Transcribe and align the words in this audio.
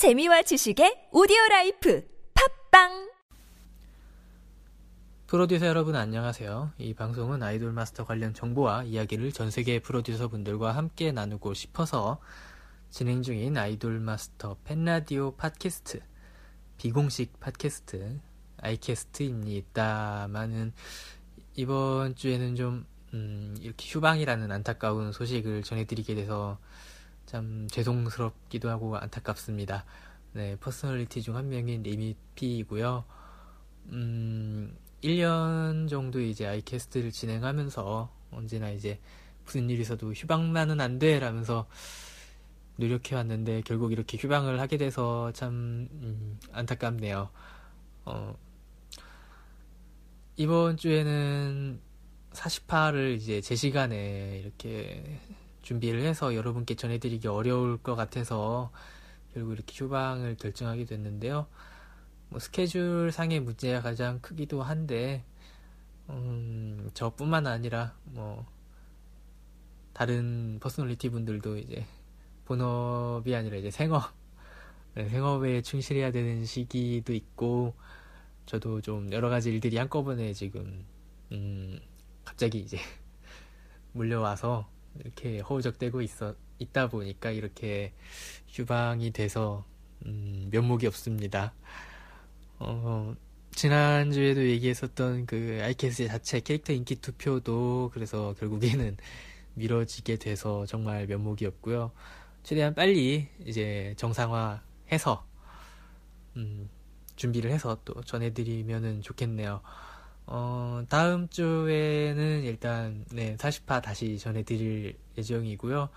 재미와 0.00 0.40
지식의 0.40 1.10
오디오 1.12 1.36
라이프 1.50 2.02
팟빵 2.70 3.10
프로듀서 5.26 5.66
여러분 5.66 5.94
안녕하세요. 5.94 6.72
이 6.78 6.94
방송은 6.94 7.42
아이돌 7.42 7.72
마스터 7.72 8.06
관련 8.06 8.32
정보와 8.32 8.84
이야기를 8.84 9.32
전 9.32 9.50
세계 9.50 9.78
프로듀서 9.78 10.28
분들과 10.28 10.72
함께 10.72 11.12
나누고 11.12 11.52
싶어서 11.52 12.18
진행 12.88 13.20
중인 13.20 13.58
아이돌 13.58 14.00
마스터 14.00 14.56
팬라디오 14.64 15.32
팟캐스트 15.32 16.00
비공식 16.78 17.38
팟캐스트 17.38 18.20
아이캐스트입니다만은 18.56 20.72
이번 21.56 22.14
주에는 22.14 22.56
좀 22.56 22.86
음, 23.12 23.54
이렇게 23.60 23.86
휴방이라는 23.86 24.50
안타까운 24.50 25.12
소식을 25.12 25.62
전해드리게 25.62 26.14
돼서 26.14 26.58
참 27.30 27.68
죄송스럽기도 27.70 28.70
하고 28.70 28.96
안타깝습니다. 28.96 29.84
네, 30.32 30.56
personality 30.56 31.22
중 31.22 31.36
한 31.36 31.48
명인 31.48 31.80
리미 31.84 32.16
P이고요. 32.34 33.04
음, 33.92 34.76
1년 35.04 35.88
정도 35.88 36.20
이제 36.20 36.44
아이캐스트를 36.48 37.12
진행하면서 37.12 38.12
언제나 38.32 38.70
이제 38.70 38.98
무슨 39.44 39.70
일 39.70 39.78
있어도 39.80 40.12
휴방만은 40.12 40.80
안 40.80 40.98
돼! 40.98 41.20
라면서 41.20 41.68
노력해 42.74 43.14
왔는데 43.14 43.62
결국 43.64 43.92
이렇게 43.92 44.18
휴방을 44.18 44.58
하게 44.58 44.76
돼서 44.76 45.30
참 45.30 45.88
음, 45.92 46.36
안타깝네요. 46.50 47.30
어, 48.06 48.36
이번 50.34 50.76
주에는 50.76 51.80
40화를 52.32 53.14
이제 53.14 53.40
제 53.40 53.54
시간에 53.54 54.40
이렇게 54.42 55.20
준비를 55.62 56.02
해서 56.02 56.34
여러분께 56.34 56.74
전해드리기 56.74 57.28
어려울 57.28 57.78
것 57.78 57.94
같아서 57.94 58.70
결국 59.32 59.52
이렇게 59.52 59.74
휴방을 59.76 60.36
결정하게 60.36 60.84
됐는데요. 60.84 61.46
뭐 62.28 62.38
스케줄 62.38 63.10
상의 63.12 63.40
문제가 63.40 63.80
가장 63.80 64.20
크기도 64.20 64.62
한데, 64.62 65.24
음, 66.08 66.90
저뿐만 66.94 67.46
아니라 67.46 67.94
뭐 68.04 68.46
다른 69.92 70.58
personality 70.60 71.10
분들도 71.10 71.58
이제 71.58 71.86
본업이 72.44 73.34
아니라 73.34 73.56
이제 73.56 73.70
생업, 73.70 74.12
네, 74.94 75.08
생업에 75.08 75.62
충실해야 75.62 76.10
되는 76.10 76.44
시기도 76.44 77.12
있고, 77.12 77.74
저도 78.46 78.80
좀 78.80 79.12
여러 79.12 79.28
가지 79.28 79.50
일들이 79.50 79.76
한꺼번에 79.76 80.32
지금, 80.32 80.84
음, 81.32 81.80
갑자기 82.24 82.58
이제 82.58 82.78
물려와서 83.92 84.68
이렇게 84.98 85.40
허우적대고 85.40 86.02
있어, 86.02 86.34
있다 86.58 86.88
보니까 86.88 87.30
이렇게 87.30 87.92
휴방이 88.48 89.12
돼서, 89.12 89.64
음, 90.06 90.48
면목이 90.50 90.86
없습니다. 90.86 91.54
어, 92.58 93.14
지난주에도 93.52 94.46
얘기했었던 94.46 95.26
그 95.26 95.58
아이캐스 95.62 96.08
자체 96.08 96.40
캐릭터 96.40 96.72
인기 96.72 96.96
투표도 96.96 97.90
그래서 97.92 98.34
결국에는 98.38 98.96
미뤄지게 99.54 100.16
돼서 100.16 100.66
정말 100.66 101.06
면목이 101.06 101.46
없고요. 101.46 101.92
최대한 102.42 102.74
빨리 102.74 103.28
이제 103.44 103.94
정상화해서 103.96 105.26
음, 106.36 106.70
준비를 107.16 107.50
해서 107.50 107.78
또 107.84 108.00
전해드리면은 108.02 109.02
좋겠네요. 109.02 109.60
어, 110.32 110.84
다음 110.88 111.28
주에는 111.28 112.44
일단 112.44 113.04
네, 113.10 113.36
40화 113.36 113.82
다시 113.82 114.16
전해드릴 114.16 114.96
예정이고요. 115.18 115.88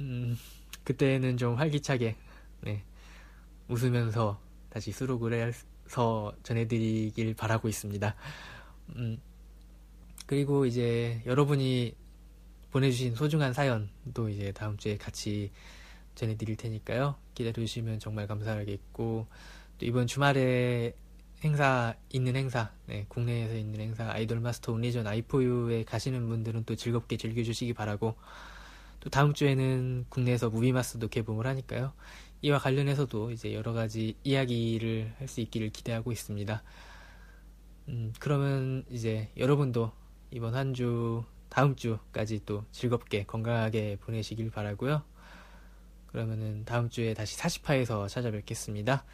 음, 0.00 0.38
그때는 0.82 1.36
좀 1.36 1.56
활기차게 1.56 2.16
네, 2.62 2.82
웃으면서 3.68 4.40
다시 4.70 4.92
수록을 4.92 5.34
해서 5.34 6.32
전해드리길 6.42 7.34
바라고 7.34 7.68
있습니다. 7.68 8.16
음, 8.96 9.20
그리고 10.24 10.64
이제 10.64 11.20
여러분이 11.26 11.94
보내주신 12.70 13.14
소중한 13.14 13.52
사연도 13.52 14.30
이제 14.30 14.52
다음 14.52 14.78
주에 14.78 14.96
같이 14.96 15.50
전해드릴 16.14 16.56
테니까요. 16.56 17.16
기다려주시면 17.34 17.98
정말 17.98 18.26
감사하겠고, 18.26 19.26
또 19.76 19.86
이번 19.86 20.06
주말에 20.06 20.94
행사, 21.42 21.94
있는 22.10 22.36
행사, 22.36 22.70
네, 22.86 23.04
국내에서 23.08 23.54
있는 23.56 23.80
행사, 23.80 24.10
아이돌 24.10 24.40
마스터 24.40 24.72
온리전 24.72 25.06
아이포유에 25.06 25.84
가시는 25.84 26.28
분들은 26.28 26.64
또 26.64 26.76
즐겁게 26.76 27.16
즐겨주시기 27.16 27.72
바라고, 27.74 28.14
또 29.00 29.10
다음 29.10 29.34
주에는 29.34 30.06
국내에서 30.08 30.50
무비마스도 30.50 31.08
개봉을 31.08 31.46
하니까요. 31.46 31.92
이와 32.42 32.58
관련해서도 32.58 33.30
이제 33.32 33.54
여러 33.54 33.72
가지 33.72 34.16
이야기를 34.24 35.14
할 35.18 35.28
수 35.28 35.40
있기를 35.40 35.70
기대하고 35.70 36.12
있습니다. 36.12 36.62
음, 37.88 38.12
그러면 38.20 38.84
이제 38.90 39.30
여러분도 39.36 39.92
이번 40.30 40.54
한 40.54 40.74
주, 40.74 41.24
다음 41.48 41.76
주까지 41.76 42.42
또 42.46 42.64
즐겁게 42.72 43.24
건강하게 43.24 43.98
보내시길 44.00 44.50
바라고요. 44.50 45.02
그러면은 46.06 46.64
다음 46.64 46.88
주에 46.88 47.14
다시 47.14 47.36
40화에서 47.38 48.08
찾아뵙겠습니다. 48.08 49.04